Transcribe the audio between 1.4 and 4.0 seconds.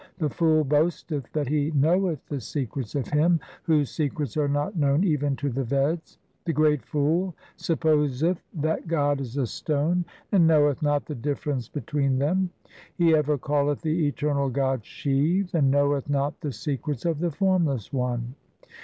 he knoweth the secrets of Him Whose